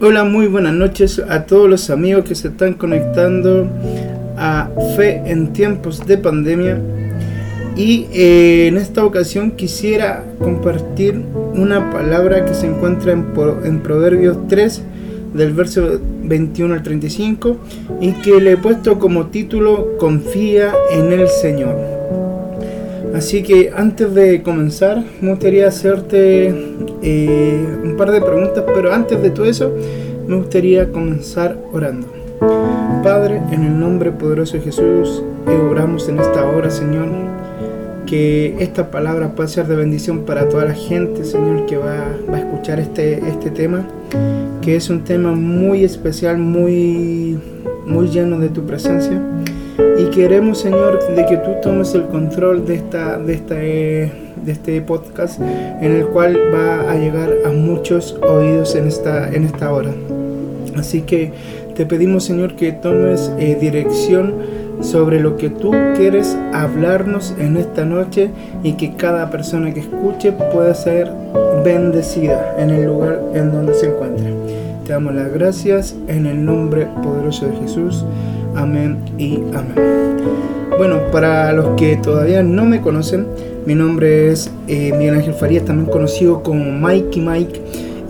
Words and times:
Hola, 0.00 0.22
muy 0.22 0.46
buenas 0.46 0.74
noches 0.74 1.20
a 1.28 1.44
todos 1.44 1.68
los 1.68 1.90
amigos 1.90 2.24
que 2.24 2.36
se 2.36 2.48
están 2.48 2.74
conectando 2.74 3.68
a 4.36 4.70
Fe 4.94 5.20
en 5.26 5.52
tiempos 5.52 6.06
de 6.06 6.16
pandemia. 6.16 6.80
Y 7.76 8.06
eh, 8.12 8.68
en 8.68 8.76
esta 8.76 9.04
ocasión 9.04 9.50
quisiera 9.50 10.24
compartir 10.38 11.20
una 11.52 11.90
palabra 11.90 12.44
que 12.44 12.54
se 12.54 12.68
encuentra 12.68 13.10
en, 13.10 13.26
en 13.64 13.80
Proverbios 13.80 14.38
3, 14.46 14.82
del 15.34 15.52
verso 15.52 16.00
21 16.22 16.74
al 16.74 16.82
35, 16.84 17.56
y 18.00 18.12
que 18.12 18.40
le 18.40 18.52
he 18.52 18.56
puesto 18.56 19.00
como 19.00 19.26
título 19.26 19.96
Confía 19.98 20.74
en 20.92 21.12
el 21.12 21.26
Señor. 21.26 21.97
Así 23.14 23.42
que 23.42 23.72
antes 23.74 24.14
de 24.14 24.42
comenzar, 24.42 25.02
me 25.20 25.30
gustaría 25.30 25.66
hacerte 25.68 26.54
eh, 27.02 27.78
un 27.82 27.96
par 27.96 28.12
de 28.12 28.20
preguntas, 28.20 28.64
pero 28.74 28.92
antes 28.92 29.20
de 29.22 29.30
todo 29.30 29.46
eso, 29.46 29.72
me 30.26 30.36
gustaría 30.36 30.90
comenzar 30.92 31.56
orando. 31.72 32.06
Padre, 33.02 33.40
en 33.50 33.64
el 33.64 33.78
nombre 33.78 34.12
poderoso 34.12 34.58
de 34.58 34.62
Jesús, 34.62 35.22
oramos 35.70 36.08
en 36.08 36.18
esta 36.18 36.46
hora, 36.48 36.70
Señor, 36.70 37.08
que 38.06 38.54
esta 38.58 38.90
palabra 38.90 39.34
pueda 39.34 39.48
ser 39.48 39.66
de 39.66 39.76
bendición 39.76 40.20
para 40.20 40.48
toda 40.48 40.64
la 40.64 40.74
gente, 40.74 41.24
Señor, 41.24 41.66
que 41.66 41.76
va, 41.76 42.04
va 42.30 42.36
a 42.36 42.40
escuchar 42.40 42.78
este, 42.78 43.18
este 43.28 43.50
tema, 43.50 43.86
que 44.62 44.76
es 44.76 44.90
un 44.90 45.04
tema 45.04 45.32
muy 45.32 45.84
especial, 45.84 46.38
muy, 46.38 47.38
muy 47.86 48.08
lleno 48.08 48.38
de 48.38 48.48
tu 48.48 48.64
presencia. 48.64 49.20
Y 49.98 50.10
queremos, 50.10 50.58
Señor, 50.58 50.98
de 51.14 51.26
que 51.26 51.36
tú 51.36 51.52
tomes 51.62 51.94
el 51.94 52.06
control 52.06 52.66
de, 52.66 52.74
esta, 52.76 53.18
de, 53.18 53.34
esta, 53.34 53.54
de 53.54 54.10
este 54.46 54.80
podcast 54.80 55.40
en 55.40 55.92
el 55.92 56.06
cual 56.06 56.36
va 56.52 56.90
a 56.90 56.96
llegar 56.96 57.30
a 57.44 57.50
muchos 57.50 58.18
oídos 58.22 58.74
en 58.74 58.88
esta, 58.88 59.28
en 59.32 59.44
esta 59.44 59.72
hora. 59.72 59.92
Así 60.76 61.02
que 61.02 61.32
te 61.76 61.86
pedimos, 61.86 62.24
Señor, 62.24 62.56
que 62.56 62.72
tomes 62.72 63.30
eh, 63.38 63.56
dirección 63.60 64.34
sobre 64.80 65.20
lo 65.20 65.36
que 65.36 65.50
tú 65.50 65.72
quieres 65.96 66.36
hablarnos 66.52 67.34
en 67.38 67.56
esta 67.56 67.84
noche 67.84 68.30
y 68.62 68.72
que 68.72 68.94
cada 68.94 69.30
persona 69.30 69.72
que 69.72 69.80
escuche 69.80 70.32
pueda 70.32 70.74
ser 70.74 71.08
bendecida 71.64 72.56
en 72.58 72.70
el 72.70 72.86
lugar 72.86 73.20
en 73.34 73.52
donde 73.52 73.74
se 73.74 73.86
encuentre. 73.86 74.32
Te 74.86 74.92
damos 74.92 75.14
las 75.14 75.32
gracias 75.32 75.94
en 76.08 76.26
el 76.26 76.44
nombre 76.44 76.86
poderoso 77.02 77.46
de 77.46 77.56
Jesús. 77.58 78.04
Amén 78.58 78.98
y 79.18 79.36
amén. 79.54 80.16
Bueno, 80.76 80.98
para 81.12 81.52
los 81.52 81.76
que 81.76 81.96
todavía 81.96 82.42
no 82.42 82.64
me 82.64 82.80
conocen, 82.80 83.24
mi 83.64 83.76
nombre 83.76 84.32
es 84.32 84.50
eh, 84.66 84.92
Miguel 84.98 85.14
Ángel 85.14 85.34
Farías, 85.34 85.64
también 85.64 85.88
conocido 85.88 86.42
como 86.42 86.64
Mikey 86.64 87.22
Mike. 87.22 87.60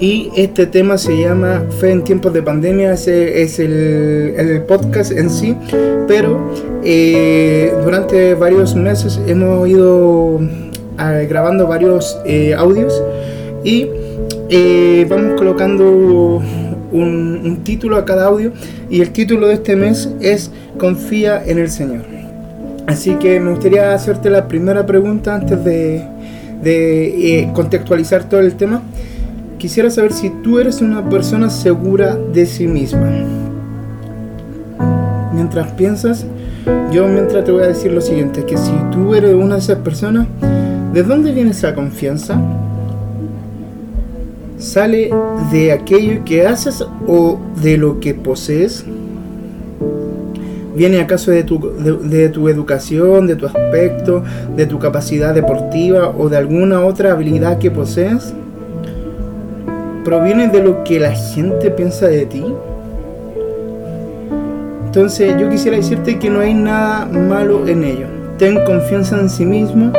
Y 0.00 0.30
este 0.36 0.66
tema 0.66 0.96
se 0.96 1.20
llama 1.20 1.64
Fe 1.78 1.90
en 1.90 2.02
tiempos 2.02 2.32
de 2.32 2.42
pandemia, 2.42 2.94
ese 2.94 3.42
es 3.42 3.58
el, 3.58 4.62
podcast 4.66 5.12
en 5.12 5.28
sí, 5.28 5.54
pero 6.06 6.38
eh, 6.82 7.74
durante 7.84 8.34
varios 8.34 8.74
meses 8.74 9.20
hemos 9.26 9.68
ido 9.68 10.40
ah, 10.96 11.12
grabando 11.28 11.66
varios 11.66 12.18
eh, 12.24 12.54
audios 12.54 13.02
y 13.64 13.86
vamos 15.04 15.34
colocando 15.36 16.40
un, 16.92 17.60
título 17.64 17.96
a 17.96 18.04
cada 18.04 18.26
audio 18.26 18.52
y 18.90 19.00
el 19.00 19.10
título 19.10 19.48
de 19.48 19.54
este 19.54 19.76
mes 19.76 20.10
es 20.20 20.50
Confía 20.78 21.42
en 21.44 21.58
el 21.58 21.70
Señor. 21.70 22.02
Así 22.86 23.14
que 23.16 23.38
me 23.40 23.50
gustaría 23.50 23.92
hacerte 23.92 24.30
la 24.30 24.48
primera 24.48 24.86
pregunta 24.86 25.34
antes 25.34 25.62
de, 25.62 26.06
eh, 26.64 27.50
contextualizar 27.54 28.28
todo 28.28 28.40
el 28.40 28.54
tema. 28.54 28.82
Quisiera 29.58 29.90
saber 29.90 30.12
si 30.12 30.30
tú 30.30 30.58
eres 30.58 30.80
una 30.80 31.08
persona 31.08 31.50
segura 31.50 32.16
de 32.16 32.46
sí 32.46 32.66
misma. 32.66 33.10
Mientras 35.34 35.72
piensas, 35.72 36.24
yo 36.90 37.06
mientras 37.06 37.44
te 37.44 37.52
voy 37.52 37.62
a 37.62 37.68
decir 37.68 37.92
lo 37.92 38.00
siguiente, 38.00 38.44
que 38.44 38.56
si 38.56 38.72
tú 38.90 39.14
eres 39.14 39.34
una 39.34 39.54
de 39.56 39.60
esas 39.60 39.78
personas, 39.78 40.26
¿de 40.92 41.02
dónde 41.02 41.32
viene 41.32 41.50
esa 41.50 41.74
confianza? 41.74 42.40
¿Sale 44.58 45.10
de 45.52 45.70
aquello 45.70 46.24
que 46.24 46.44
haces 46.44 46.84
o 47.06 47.38
de 47.62 47.78
lo 47.78 48.00
que 48.00 48.12
posees? 48.12 48.84
¿Viene 50.74 51.00
acaso 51.00 51.30
de 51.30 51.44
tu, 51.44 51.58
de, 51.58 52.28
tu 52.28 52.48
educación, 52.48 53.26
de 53.26 53.36
tu 53.36 53.46
aspecto, 53.46 54.22
de 54.56 54.66
tu 54.66 54.78
capacidad 54.78 55.34
deportiva 55.34 56.12
o 56.16 56.28
de 56.28 56.36
alguna 56.36 56.84
otra 56.84 57.12
habilidad 57.12 57.58
que 57.58 57.70
posees? 57.70 58.34
¿Proviene 60.04 60.48
de 60.48 60.62
lo 60.62 60.82
que 60.82 60.98
la 60.98 61.12
gente 61.12 61.70
piensa 61.70 62.08
de 62.08 62.26
ti? 62.26 62.44
Entonces 64.86 65.34
yo 65.40 65.48
quisiera 65.50 65.76
decirte 65.76 66.18
que 66.18 66.30
no 66.30 66.40
hay 66.40 66.54
nada 66.54 67.06
malo 67.06 67.66
en 67.68 67.84
ello. 67.84 68.06
Ten 68.38 68.64
confianza 68.64 69.20
en 69.20 69.30
sí 69.30 69.44
mismo, 69.44 69.92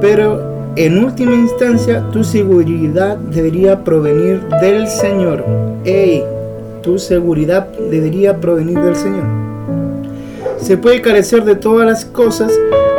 pero 0.00 0.49
en 0.76 1.04
última 1.04 1.34
instancia, 1.34 2.04
tu 2.12 2.22
seguridad 2.22 3.16
debería 3.16 3.82
provenir 3.82 4.40
del 4.60 4.86
Señor. 4.86 5.44
Ey, 5.84 6.22
tu 6.82 6.98
seguridad 6.98 7.68
debería 7.90 8.38
provenir 8.40 8.78
del 8.78 8.96
Señor. 8.96 9.24
Se 10.58 10.76
puede 10.76 11.00
carecer 11.00 11.44
de 11.44 11.56
todas 11.56 11.86
las 11.86 12.04
cosas 12.04 12.52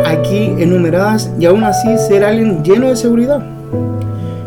aquí 0.06 0.54
enumeradas 0.60 1.32
y 1.40 1.46
aún 1.46 1.64
así 1.64 1.98
ser 1.98 2.24
alguien 2.24 2.64
lleno 2.64 2.90
de 2.90 2.96
seguridad. 2.96 3.42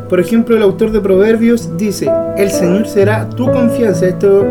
Por 0.08 0.20
ejemplo, 0.20 0.56
el 0.56 0.62
autor 0.62 0.92
de 0.92 1.00
Proverbios 1.00 1.76
dice, 1.78 2.10
el 2.36 2.50
Señor 2.50 2.86
será 2.86 3.28
tu 3.30 3.50
confianza. 3.50 4.06
Esto 4.06 4.44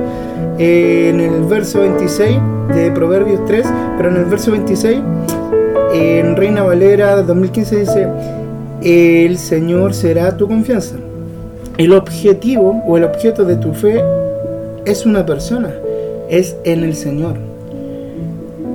eh, 0.57 1.11
en 1.13 1.19
el 1.19 1.44
verso 1.44 1.81
26 1.81 2.38
de 2.73 2.91
Proverbios 2.91 3.45
3, 3.45 3.66
pero 3.97 4.09
en 4.09 4.17
el 4.17 4.25
verso 4.25 4.51
26, 4.51 5.00
en 5.94 6.35
Reina 6.35 6.63
Valera 6.63 7.22
2015 7.22 7.79
dice, 7.79 8.07
el 8.84 9.38
Señor 9.38 9.94
será 9.94 10.36
tu 10.36 10.48
confianza. 10.48 10.96
El 11.78 11.94
objetivo 11.94 12.84
o 12.86 12.98
el 12.98 13.04
objeto 13.04 13.46
de 13.46 13.56
tu 13.56 13.74
fe 13.74 14.04
es 14.86 15.06
una 15.06 15.26
persona, 15.26 15.74
es 16.30 16.56
en 16.66 16.84
el 16.84 16.96
Señor. 16.96 17.36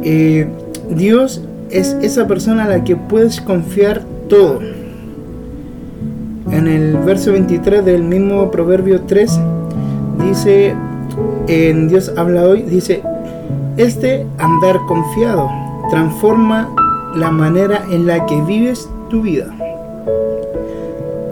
Eh, 0.03 0.47
Dios 0.91 1.43
es 1.71 1.97
esa 2.03 2.27
persona 2.27 2.65
a 2.65 2.69
la 2.69 2.85
que 2.85 2.97
puedes 2.97 3.41
confiar 3.41 4.03
todo. 4.29 4.61
En 6.51 6.67
el 6.67 6.97
verso 6.97 7.33
23 7.33 7.85
del 7.85 8.03
mismo 8.03 8.51
Proverbio 8.51 9.03
3 9.03 9.39
dice, 10.27 10.75
en 11.47 11.89
Dios 11.89 12.13
habla 12.17 12.45
hoy, 12.45 12.63
dice, 12.63 13.03
este 13.77 14.27
andar 14.39 14.79
confiado 14.89 15.49
transforma 15.91 16.75
la 17.15 17.31
manera 17.31 17.85
en 17.91 18.07
la 18.07 18.25
que 18.27 18.41
vives 18.43 18.89
tu 19.11 19.23
vida. 19.23 19.55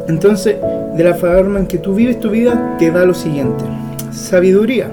Entonces, 0.09 0.57
de 0.97 1.05
la 1.05 1.15
forma 1.15 1.59
en 1.61 1.67
que 1.67 1.79
tú 1.79 1.95
vives 1.95 2.21
tu 2.21 2.31
vida, 2.31 2.77
te 2.79 2.91
da 2.91 3.05
lo 3.05 3.15
siguiente. 3.15 3.65
Sabiduría. 4.13 4.89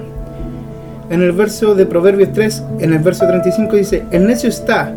En 1.10 1.22
el 1.22 1.32
verso 1.32 1.74
de 1.74 1.86
Proverbios 1.86 2.30
3, 2.32 2.62
en 2.80 2.92
el 2.92 2.98
verso 2.98 3.26
35 3.26 3.76
dice, 3.76 4.02
el 4.10 4.26
necio 4.26 4.48
está 4.48 4.92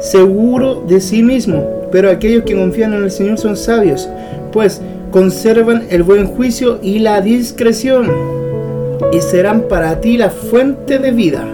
seguro 0.00 0.82
de 0.86 1.00
sí 1.00 1.22
mismo, 1.22 1.64
pero 1.92 2.10
aquellos 2.10 2.44
que 2.44 2.54
confían 2.54 2.94
en 2.94 3.04
el 3.04 3.10
Señor 3.10 3.38
son 3.38 3.56
sabios, 3.56 4.08
pues 4.52 4.80
conservan 5.10 5.84
el 5.90 6.02
buen 6.02 6.26
juicio 6.26 6.78
y 6.82 6.98
la 6.98 7.20
discreción, 7.20 8.10
y 9.12 9.20
serán 9.20 9.62
para 9.62 10.00
ti 10.00 10.16
la 10.16 10.30
fuente 10.30 10.98
de 10.98 11.10
vida. 11.10 11.44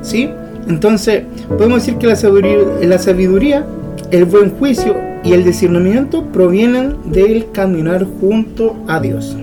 ¿Sí? 0.00 0.30
Entonces, 0.68 1.22
podemos 1.48 1.84
decir 1.84 1.98
que 1.98 2.06
la 2.06 2.16
sabiduría, 2.16 2.58
la 2.82 2.98
sabiduría 2.98 3.64
el 4.12 4.26
buen 4.26 4.50
juicio 4.50 4.94
y 5.24 5.32
el 5.32 5.42
discernimiento 5.42 6.26
provienen 6.26 6.96
del 7.06 7.50
caminar 7.50 8.06
junto 8.20 8.76
a 8.86 9.00
Dios. 9.00 9.34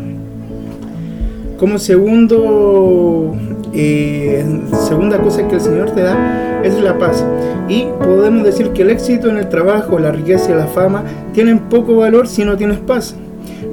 Como 1.57 1.79
segundo, 1.79 3.35
eh, 3.73 4.45
segunda 4.87 5.17
cosa 5.17 5.47
que 5.47 5.55
el 5.55 5.61
Señor 5.61 5.89
te 5.91 6.03
da 6.03 6.61
es 6.63 6.79
la 6.79 6.99
paz. 6.99 7.25
Y 7.67 7.87
podemos 7.99 8.43
decir 8.43 8.69
que 8.69 8.83
el 8.83 8.91
éxito 8.91 9.27
en 9.27 9.37
el 9.37 9.49
trabajo, 9.49 9.97
la 9.97 10.11
riqueza 10.11 10.51
y 10.51 10.55
la 10.55 10.67
fama 10.67 11.03
tienen 11.33 11.59
poco 11.61 11.95
valor 11.95 12.27
si 12.27 12.45
no 12.45 12.55
tienes 12.55 12.77
paz. 12.77 13.15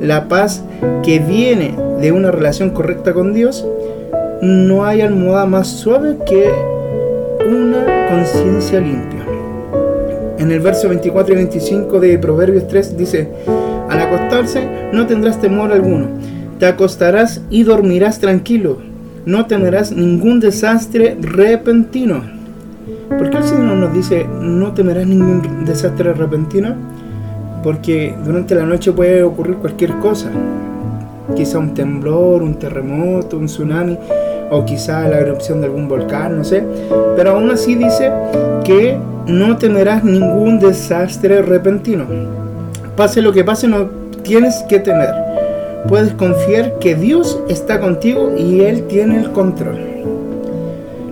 La 0.01 0.29
paz 0.29 0.65
que 1.05 1.19
viene 1.19 1.75
de 2.01 2.11
una 2.11 2.31
relación 2.31 2.71
correcta 2.71 3.13
con 3.13 3.35
Dios, 3.35 3.67
no 4.41 4.87
hay 4.87 5.03
almohada 5.03 5.45
más 5.45 5.69
suave 5.69 6.17
que 6.27 6.51
una 7.47 8.09
conciencia 8.09 8.81
limpia 8.81 9.16
en 10.47 10.53
el 10.53 10.61
verso 10.61 10.89
24 10.89 11.35
y 11.35 11.37
25 11.37 11.99
de 11.99 12.19
Proverbios 12.19 12.69
3 12.69 12.97
dice, 12.97 13.29
al 13.89 14.01
acostarse 14.01 14.91
no 14.93 15.05
tendrás 15.07 15.41
temor 15.41 15.73
alguno, 15.73 16.07
te 16.61 16.67
acostarás 16.67 17.43
y 17.51 17.65
dormirás 17.65 18.21
tranquilo, 18.21 18.79
no 19.25 19.47
temerás 19.47 19.91
ningún 19.91 20.39
desastre 20.39 21.17
repentino. 21.21 22.23
¿Por 23.09 23.31
qué 23.31 23.39
el 23.39 23.45
Señor 23.45 23.77
nos 23.77 23.93
dice 23.93 24.25
no 24.41 24.73
temerás 24.73 25.07
ningún 25.07 25.65
desastre 25.65 26.13
repentino? 26.13 26.77
Porque 27.65 28.15
durante 28.25 28.55
la 28.55 28.65
noche 28.65 28.93
puede 28.93 29.25
ocurrir 29.25 29.57
cualquier 29.57 29.99
cosa. 29.99 30.31
quizá 31.35 31.59
un 31.59 31.75
temblor, 31.75 32.41
un 32.41 32.55
terremoto, 32.55 33.37
un 33.37 33.47
tsunami 33.47 33.99
o 34.51 34.65
quizá 34.65 35.09
la 35.09 35.19
erupción 35.19 35.61
de 35.61 35.67
algún 35.67 35.89
volcán, 35.89 36.39
no 36.39 36.45
sé. 36.45 36.63
Pero 37.17 37.33
aún 37.33 37.51
así 37.51 37.75
dice 37.75 38.13
que 38.65 38.97
no 39.27 39.57
temerás 39.57 40.05
ningún 40.05 40.59
desastre 40.59 41.43
repentino. 41.43 42.05
Pase 42.97 43.21
lo 43.21 43.33
que 43.33 43.45
pase, 43.45 43.69
no 43.69 43.87
tienes 44.23 44.65
que 44.69 44.79
temer. 44.79 45.11
Puedes 45.89 46.13
confiar 46.15 46.79
que 46.79 46.95
Dios 46.95 47.41
está 47.49 47.81
contigo 47.81 48.33
y 48.37 48.61
Él 48.61 48.87
tiene 48.89 49.19
el 49.19 49.31
control. 49.33 49.79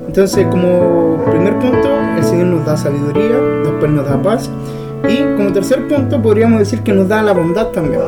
Entonces, 0.06 0.46
como 0.46 1.24
primer 1.30 1.58
punto, 1.58 1.88
el 2.16 2.24
Señor 2.24 2.46
nos 2.46 2.66
da 2.66 2.76
sabiduría, 2.76 3.36
después 3.64 3.90
nos 3.90 4.08
da 4.08 4.22
paz. 4.22 4.48
Y 5.08 5.18
como 5.36 5.52
tercer 5.52 5.86
punto, 5.88 6.22
podríamos 6.22 6.60
decir 6.60 6.80
que 6.80 6.92
nos 6.92 7.08
da 7.08 7.22
la 7.22 7.32
bondad 7.32 7.66
también. 7.68 8.00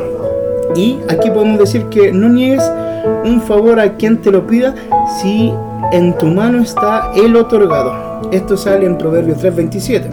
Y 0.75 0.99
aquí 1.09 1.31
podemos 1.31 1.59
decir 1.59 1.85
que 1.87 2.13
no 2.13 2.29
niegues 2.29 2.63
un 3.25 3.41
favor 3.41 3.81
a 3.81 3.95
quien 3.95 4.21
te 4.21 4.31
lo 4.31 4.47
pida 4.47 4.75
si 5.21 5.53
en 5.93 6.17
tu 6.19 6.27
mano 6.27 6.63
está 6.63 7.11
el 7.15 7.37
otorgado. 7.37 8.06
Esto 8.33 8.57
sale 8.57 8.87
en 8.87 8.99
Proverbios 8.99 9.39
3:27. 9.39 10.05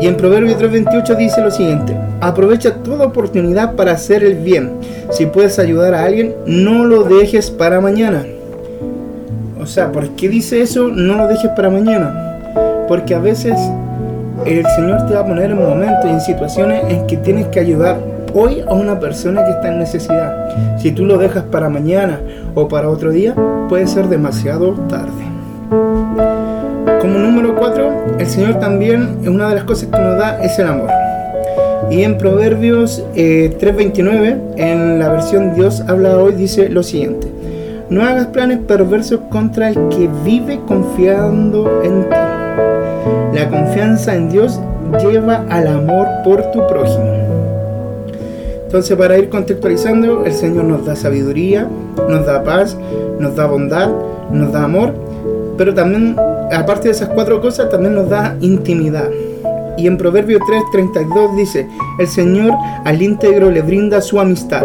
Y 0.00 0.06
en 0.06 0.16
Proverbios 0.16 0.58
3:28 0.58 1.16
dice 1.16 1.40
lo 1.40 1.50
siguiente, 1.50 1.96
aprovecha 2.20 2.74
toda 2.74 3.06
oportunidad 3.06 3.74
para 3.74 3.92
hacer 3.92 4.22
el 4.22 4.34
bien. 4.36 4.72
Si 5.10 5.26
puedes 5.26 5.58
ayudar 5.58 5.94
a 5.94 6.04
alguien, 6.04 6.34
no 6.46 6.84
lo 6.84 7.04
dejes 7.04 7.50
para 7.50 7.80
mañana. 7.80 8.24
O 9.60 9.66
sea, 9.66 9.90
¿por 9.92 10.10
qué 10.10 10.28
dice 10.28 10.60
eso? 10.60 10.88
No 10.88 11.16
lo 11.16 11.26
dejes 11.26 11.50
para 11.56 11.70
mañana. 11.70 12.38
Porque 12.86 13.14
a 13.14 13.18
veces 13.18 13.58
el 14.46 14.64
Señor 14.76 15.06
te 15.06 15.14
va 15.14 15.20
a 15.20 15.26
poner 15.26 15.50
en 15.50 15.58
momentos 15.58 16.04
y 16.04 16.08
en 16.08 16.20
situaciones 16.20 16.84
en 16.88 17.06
que 17.06 17.16
tienes 17.16 17.48
que 17.48 17.60
ayudar 17.60 17.98
hoy 18.34 18.62
a 18.66 18.72
una 18.74 19.00
persona 19.00 19.44
que 19.44 19.50
está 19.50 19.68
en 19.68 19.78
necesidad. 19.78 20.78
Si 20.78 20.92
tú 20.92 21.04
lo 21.04 21.18
dejas 21.18 21.44
para 21.44 21.68
mañana 21.68 22.20
o 22.54 22.68
para 22.68 22.88
otro 22.88 23.10
día, 23.10 23.34
puede 23.68 23.86
ser 23.86 24.08
demasiado 24.08 24.72
tarde. 24.88 26.47
Como 27.00 27.18
número 27.18 27.54
4, 27.54 28.16
el 28.18 28.26
Señor 28.26 28.58
también, 28.58 29.18
una 29.26 29.48
de 29.48 29.54
las 29.54 29.64
cosas 29.64 29.88
que 29.88 29.98
nos 29.98 30.18
da 30.18 30.42
es 30.42 30.58
el 30.58 30.66
amor. 30.66 30.90
Y 31.90 32.02
en 32.02 32.18
Proverbios 32.18 33.04
3:29, 33.14 34.28
eh, 34.56 34.72
en 34.72 34.98
la 34.98 35.08
versión 35.08 35.54
Dios 35.54 35.82
habla 35.86 36.18
hoy, 36.18 36.32
dice 36.32 36.68
lo 36.68 36.82
siguiente. 36.82 37.28
No 37.88 38.02
hagas 38.02 38.26
planes 38.26 38.58
perversos 38.58 39.20
contra 39.30 39.68
el 39.68 39.88
que 39.88 40.10
vive 40.24 40.60
confiando 40.66 41.82
en 41.82 42.02
ti. 42.02 42.16
La 43.32 43.48
confianza 43.48 44.14
en 44.14 44.28
Dios 44.28 44.60
lleva 45.00 45.44
al 45.48 45.68
amor 45.68 46.06
por 46.24 46.50
tu 46.50 46.66
prójimo. 46.66 47.18
Entonces, 48.64 48.96
para 48.98 49.16
ir 49.16 49.30
contextualizando, 49.30 50.26
el 50.26 50.32
Señor 50.32 50.64
nos 50.64 50.84
da 50.84 50.94
sabiduría, 50.94 51.66
nos 52.08 52.26
da 52.26 52.44
paz, 52.44 52.76
nos 53.18 53.34
da 53.34 53.46
bondad, 53.46 53.88
nos 54.30 54.52
da 54.52 54.64
amor, 54.64 54.92
pero 55.56 55.72
también, 55.72 56.16
aparte 56.52 56.88
de 56.88 56.94
esas 56.94 57.08
cuatro 57.10 57.40
cosas, 57.40 57.68
también 57.68 57.94
nos 57.94 58.08
da 58.08 58.36
intimidad. 58.40 59.08
Y 59.76 59.86
en 59.86 59.96
Proverbio 59.96 60.40
3:32 60.40 61.36
dice, 61.36 61.68
el 61.98 62.08
Señor 62.08 62.52
al 62.84 63.00
íntegro 63.00 63.50
le 63.50 63.62
brinda 63.62 64.00
su 64.00 64.18
amistad. 64.18 64.64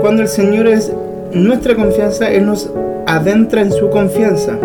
Cuando 0.00 0.22
el 0.22 0.28
Señor 0.28 0.66
es 0.66 0.92
nuestra 1.32 1.74
confianza, 1.74 2.30
Él 2.30 2.46
nos 2.46 2.70
adentra 3.06 3.60
en 3.60 3.72
su 3.72 3.90
confianza. 3.90 4.58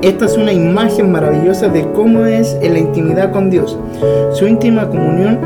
Esta 0.00 0.26
es 0.26 0.36
una 0.36 0.52
imagen 0.52 1.10
maravillosa 1.10 1.68
de 1.68 1.90
cómo 1.92 2.24
es 2.24 2.56
la 2.62 2.78
intimidad 2.78 3.32
con 3.32 3.50
Dios. 3.50 3.76
Su 4.32 4.46
íntima 4.46 4.88
comunión 4.88 5.38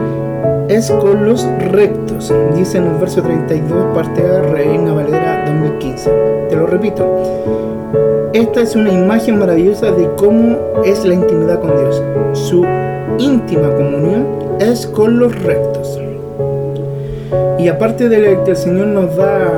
es 0.73 0.91
con 0.91 1.27
los 1.27 1.47
rectos, 1.71 2.33
dice 2.55 2.79
en 2.79 2.87
el 2.87 2.95
verso 2.95 3.23
32, 3.23 3.95
parte 3.95 4.27
A, 4.27 4.41
Reina 4.41 4.95
Valera 4.95 5.45
2015. 5.47 6.11
Te 6.49 6.57
lo 6.57 6.67
repito. 6.67 7.07
Esta 8.33 8.63
es 8.63 8.75
una 8.75 8.91
imagen 8.91 9.39
maravillosa 9.39 9.91
de 9.91 10.09
cómo 10.17 10.57
es 10.83 11.05
la 11.05 11.15
intimidad 11.15 11.61
con 11.61 11.77
Dios. 11.77 12.03
Su 12.33 12.65
íntima 13.19 13.69
comunión 13.75 14.27
es 14.61 14.87
con 14.87 15.19
los 15.19 15.39
rectos. 15.43 16.01
Y 17.59 17.69
aparte 17.69 18.09
de 18.09 18.43
que 18.43 18.53
el 18.53 18.57
Señor 18.57 18.87
nos 18.87 19.15
da 19.15 19.51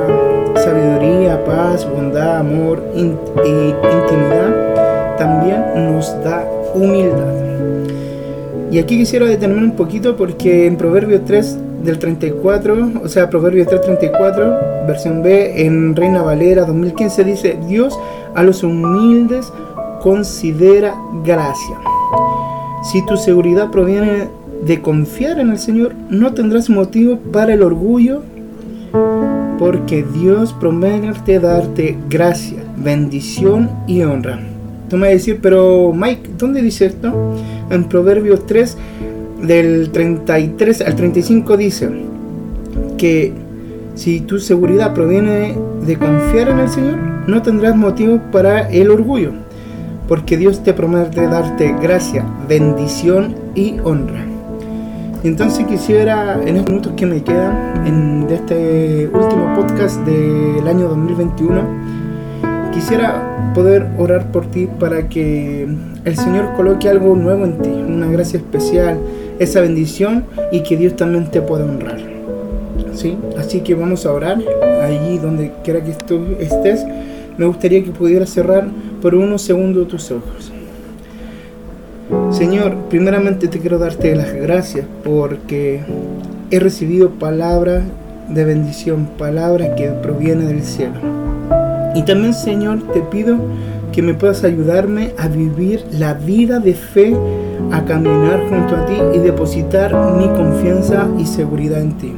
sabiduría, 0.55 1.41
paz, 1.45 1.89
bondad, 1.89 2.39
amor 2.39 2.83
y 2.93 2.99
intimidad, 2.99 5.15
también 5.17 5.93
nos 5.93 6.11
da 6.23 6.45
humildad. 6.73 7.44
Y 8.71 8.79
aquí 8.79 8.97
quisiera 8.97 9.27
detenerme 9.27 9.63
un 9.63 9.75
poquito 9.75 10.15
porque 10.15 10.65
en 10.65 10.77
Proverbios 10.77 11.21
3 11.25 11.57
del 11.83 11.99
34, 11.99 12.91
o 13.03 13.07
sea, 13.07 13.29
Proverbios 13.29 13.67
3:34, 13.67 14.87
versión 14.87 15.21
B, 15.21 15.65
en 15.65 15.95
Reina 15.95 16.21
Valera 16.23 16.65
2015 16.65 17.23
dice, 17.23 17.57
Dios 17.67 17.97
a 18.33 18.43
los 18.43 18.63
humildes 18.63 19.51
considera 20.01 20.95
gracia. 21.23 21.77
Si 22.91 23.05
tu 23.05 23.17
seguridad 23.17 23.71
proviene 23.71 24.27
de 24.65 24.81
confiar 24.81 25.39
en 25.39 25.51
el 25.51 25.59
Señor, 25.59 25.93
no 26.09 26.33
tendrás 26.33 26.69
motivo 26.69 27.17
para 27.31 27.53
el 27.53 27.63
orgullo, 27.63 28.21
porque 29.57 30.03
Dios 30.03 30.53
promete 30.53 31.39
darte 31.39 31.97
gracia, 32.09 32.63
bendición 32.77 33.69
y 33.87 34.03
honra. 34.03 34.39
Tú 34.89 34.97
me 34.97 35.03
vas 35.03 35.09
a 35.09 35.13
decir, 35.13 35.39
pero 35.41 35.93
Mike, 35.93 36.31
¿dónde 36.37 36.61
dice 36.61 36.85
esto? 36.85 37.11
En 37.69 37.85
Proverbios 37.85 38.45
3, 38.45 38.77
del 39.41 39.91
33 39.91 40.81
al 40.81 40.95
35 40.95 41.57
dice 41.57 41.89
que 42.97 43.33
si 43.95 44.21
tu 44.21 44.39
seguridad 44.39 44.93
proviene 44.93 45.55
de 45.85 45.97
confiar 45.97 46.49
en 46.49 46.59
el 46.59 46.69
Señor, 46.69 46.97
no 47.27 47.41
tendrás 47.41 47.75
motivo 47.75 48.19
para 48.31 48.69
el 48.69 48.91
orgullo, 48.91 49.31
porque 50.07 50.37
Dios 50.37 50.63
te 50.63 50.73
promete 50.73 51.27
darte 51.27 51.73
gracia, 51.81 52.25
bendición 52.47 53.35
y 53.55 53.77
honra. 53.83 54.25
Entonces 55.23 55.65
quisiera, 55.65 56.39
en 56.45 56.55
estos 56.57 56.69
minutos 56.69 56.93
que 56.95 57.05
me 57.05 57.23
quedan 57.23 57.87
en, 57.87 58.27
de 58.27 58.35
este 58.35 59.07
último 59.07 59.55
podcast 59.55 59.99
del 60.05 60.67
año 60.67 60.87
2021, 60.89 61.61
quisiera 62.75 63.53
poder 63.55 63.87
orar 63.97 64.33
por 64.33 64.51
ti 64.51 64.67
para 64.79 65.07
que 65.07 65.65
el 66.03 66.17
Señor 66.17 66.53
coloque 66.57 66.89
algo 66.89 67.15
nuevo 67.15 67.45
en 67.45 67.57
ti, 67.59 67.69
una 67.69 68.07
gracia 68.07 68.37
especial, 68.37 68.99
esa 69.39 69.61
bendición 69.61 70.25
y 70.51 70.59
que 70.59 70.75
Dios 70.75 70.97
también 70.97 71.31
te 71.31 71.41
pueda 71.41 71.63
honrar. 71.63 71.99
¿Sí? 72.93 73.17
Así 73.37 73.61
que 73.61 73.75
vamos 73.75 74.05
a 74.05 74.11
orar 74.11 74.39
allí 74.83 75.17
donde 75.17 75.53
quiera 75.63 75.81
que 75.81 75.93
tú 75.93 76.19
estés. 76.37 76.85
Me 77.37 77.45
gustaría 77.45 77.81
que 77.81 77.91
pudieras 77.91 78.29
cerrar 78.29 78.67
por 79.01 79.15
unos 79.15 79.41
segundos 79.41 79.87
tus 79.87 80.11
ojos. 80.11 80.51
Señor, 82.31 82.75
primeramente 82.89 83.47
te 83.47 83.59
quiero 83.59 83.79
darte 83.79 84.15
las 84.15 84.33
gracias 84.33 84.85
porque 85.03 85.79
he 86.51 86.59
recibido 86.59 87.11
palabra 87.11 87.83
de 88.29 88.43
bendición, 88.43 89.07
palabra 89.17 89.75
que 89.75 89.87
proviene 89.87 90.45
del 90.45 90.63
cielo. 90.63 91.34
Y 91.95 92.03
también, 92.03 92.33
Señor, 92.33 92.83
te 92.93 92.99
pido 92.99 93.37
que 93.93 94.01
me 94.01 94.13
puedas 94.13 94.43
ayudarme 94.43 95.13
a 95.17 95.29
vivir 95.29 95.85
la 95.91 96.13
vida 96.13 96.59
de 96.59 96.73
fe, 96.73 97.15
a 97.71 97.85
caminar 97.85 98.49
junto 98.49 98.75
a 98.75 98.85
ti 98.85 98.95
y 99.15 99.19
depositar 99.19 99.95
mi 100.17 100.27
confianza 100.27 101.07
y 101.17 101.25
seguridad 101.25 101.79
en 101.79 101.93
ti. 101.93 102.11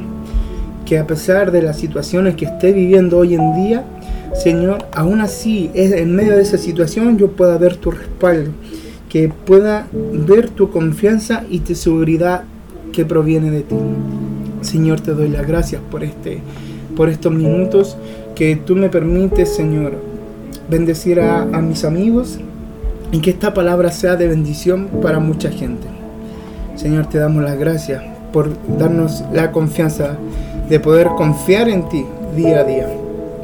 Que 0.83 0.97
a 0.97 1.05
pesar 1.05 1.51
de 1.51 1.61
las 1.61 1.77
situaciones 1.77 2.35
que 2.35 2.45
esté 2.45 2.73
viviendo 2.73 3.19
hoy 3.19 3.35
en 3.35 3.53
día, 3.53 3.85
Señor, 4.33 4.79
aún 4.93 5.21
así, 5.21 5.69
en 5.75 6.15
medio 6.15 6.35
de 6.35 6.41
esa 6.41 6.57
situación 6.57 7.19
yo 7.19 7.31
pueda 7.31 7.57
ver 7.59 7.75
tu 7.75 7.91
respaldo, 7.91 8.49
que 9.09 9.29
pueda 9.29 9.85
ver 9.91 10.49
tu 10.49 10.71
confianza 10.71 11.43
y 11.49 11.59
tu 11.59 11.75
seguridad 11.75 12.43
que 12.91 13.05
proviene 13.05 13.51
de 13.51 13.61
ti. 13.61 13.75
Señor, 14.61 15.01
te 15.01 15.11
doy 15.11 15.29
las 15.29 15.47
gracias 15.47 15.81
por 15.91 16.03
este 16.03 16.41
por 16.95 17.09
estos 17.09 17.31
minutos 17.31 17.95
que 18.37 18.55
tú 18.55 18.75
me 18.75 18.87
permites, 18.87 19.55
Señor, 19.55 19.93
bendecir 20.69 21.19
a, 21.19 21.43
mis 21.59 21.83
amigos 21.83 22.37
y 23.11 23.19
que 23.19 23.31
esta 23.31 23.55
palabra 23.55 23.91
sea 23.91 24.15
de 24.15 24.27
bendición 24.27 24.89
para 25.01 25.19
mucha 25.19 25.49
gente. 25.49 25.87
Señor, 26.75 27.07
te 27.07 27.17
damos 27.17 27.43
las 27.43 27.57
gracias 27.57 28.03
por 28.31 28.51
darnos 28.77 29.23
la 29.33 29.51
confianza 29.51 30.17
de 30.69 30.79
poder 30.79 31.07
confiar 31.17 31.67
en 31.67 31.89
ti 31.89 32.05
día 32.35 32.59
a 32.59 32.63
día. 32.63 32.87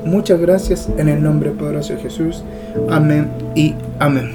Muchas 0.06 0.40
gracias 0.40 0.88
en 0.96 1.10
el 1.10 1.24
nombre 1.24 1.50
poderoso 1.50 1.94
de 1.94 2.00
Jesús. 2.00 2.44
Amén 2.88 3.32
y 3.56 3.74
amén. 3.98 4.34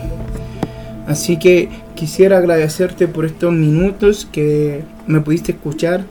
Así 1.07 1.37
que 1.37 1.69
quisiera 1.95 2.39
agradecerte 2.39 3.07
por 3.07 3.27
estos 3.27 3.53
minutos 3.53 4.29
que 4.33 4.83
me 5.07 5.21
pudiste 5.21 5.53
escuchar 5.53 6.03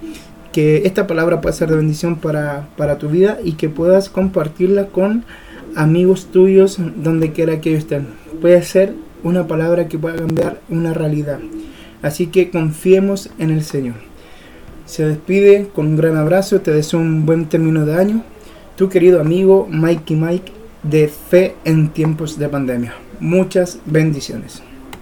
que 0.58 0.88
esta 0.88 1.06
palabra 1.06 1.40
pueda 1.40 1.56
ser 1.56 1.70
de 1.70 1.76
bendición 1.76 2.16
para, 2.16 2.68
para 2.78 2.98
tu 2.98 3.10
vida 3.10 3.38
y 3.44 3.52
que 3.52 3.70
puedas 3.70 4.10
compartirla 4.10 4.88
con 4.88 5.24
amigos 5.76 6.32
tuyos 6.32 6.80
donde 6.96 7.32
quiera 7.32 7.62
que 7.62 7.70
ellos 7.70 7.84
estén. 7.84 8.08
Puede 8.42 8.64
ser 8.64 8.96
una 9.22 9.46
palabra 9.46 9.88
que 9.88 10.00
pueda 10.00 10.16
cambiar 10.16 10.60
una 10.68 10.96
realidad. 10.96 11.38
Así 12.02 12.26
que 12.26 12.50
confiemos 12.50 13.30
en 13.38 13.52
el 13.52 13.62
Señor. 13.62 13.98
Se 14.88 15.06
despide 15.06 15.68
con 15.76 15.86
un 15.86 15.96
gran 15.96 16.18
abrazo, 16.18 16.60
te 16.60 16.72
deseo 16.72 17.02
un 17.02 17.28
buen 17.28 17.46
término 17.46 17.86
de 17.86 17.94
año 17.94 18.24
tu 18.78 18.90
querido 18.90 19.22
amigo 19.22 19.68
Mikey 19.70 20.18
Mike 20.18 20.52
de 20.82 21.08
Fe 21.08 21.54
en 21.66 21.90
tiempos 21.90 22.40
de 22.40 22.50
pandemia. 22.50 22.96
Muchas 23.20 23.78
bendiciones. 23.86 24.64